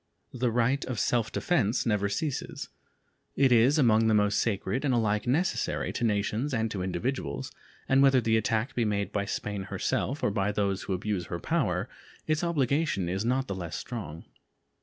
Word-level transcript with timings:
The 0.33 0.49
right 0.49 0.83
of 0.85 0.99
self 0.99 1.31
defense 1.31 1.85
never 1.85 2.09
ceases. 2.09 2.69
It 3.35 3.51
is 3.51 3.77
among 3.77 4.07
the 4.07 4.15
most 4.15 4.39
sacred, 4.39 4.83
and 4.83 4.95
alike 4.95 5.27
necessary 5.27 5.93
to 5.93 6.03
nations 6.03 6.55
and 6.55 6.71
to 6.71 6.81
individuals, 6.81 7.51
and 7.87 8.01
whether 8.01 8.19
the 8.19 8.35
attack 8.35 8.73
be 8.73 8.83
made 8.83 9.11
by 9.11 9.25
Spain 9.25 9.65
herself 9.65 10.23
or 10.23 10.31
by 10.31 10.51
those 10.51 10.81
who 10.81 10.93
abuse 10.93 11.27
her 11.27 11.37
power, 11.39 11.87
its 12.25 12.43
obligation 12.43 13.07
is 13.07 13.23
not 13.23 13.45
the 13.47 13.53
less 13.53 13.75
strong. 13.75 14.25